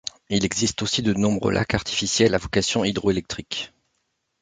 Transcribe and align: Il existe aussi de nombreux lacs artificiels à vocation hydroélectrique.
Il 0.31 0.45
existe 0.45 0.81
aussi 0.81 1.03
de 1.03 1.13
nombreux 1.13 1.51
lacs 1.51 1.75
artificiels 1.75 2.33
à 2.33 2.39
vocation 2.39 2.83
hydroélectrique. 2.83 3.71